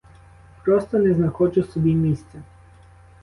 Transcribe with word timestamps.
Просто 0.65 0.97
не 0.99 1.13
знаходжу 1.13 1.63
собі 1.63 1.95
місця. 1.95 2.41